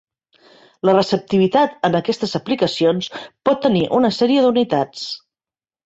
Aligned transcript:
La 0.89 0.95
receptivitat 0.95 1.75
en 1.91 1.99
aquestes 2.01 2.35
aplicacions 2.41 3.13
pot 3.51 3.65
tenir 3.69 3.87
una 4.03 4.15
sèrie 4.21 4.49
d'unitats. 4.49 5.11